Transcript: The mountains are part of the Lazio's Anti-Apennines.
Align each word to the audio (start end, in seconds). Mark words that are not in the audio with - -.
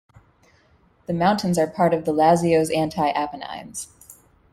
The 1.05 1.13
mountains 1.13 1.59
are 1.59 1.67
part 1.67 1.93
of 1.93 2.05
the 2.05 2.11
Lazio's 2.11 2.71
Anti-Apennines. 2.71 3.89